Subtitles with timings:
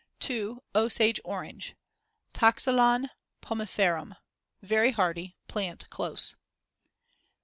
[0.19, 0.63] 2.
[0.75, 1.75] Osage orange
[2.33, 3.11] (Toxylon
[3.43, 4.15] pomiferum)
[4.63, 5.37] Very hardy.
[5.47, 6.33] Plant close.